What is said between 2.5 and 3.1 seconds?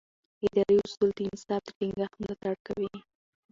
کوي.